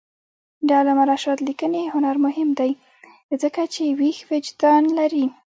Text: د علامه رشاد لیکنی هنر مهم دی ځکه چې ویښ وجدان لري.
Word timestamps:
د 0.67 0.69
علامه 0.79 1.03
رشاد 1.11 1.39
لیکنی 1.47 1.83
هنر 1.93 2.15
مهم 2.25 2.49
دی 2.59 2.71
ځکه 3.41 3.61
چې 3.73 3.81
ویښ 3.99 4.17
وجدان 4.31 4.83
لري. 4.99 5.25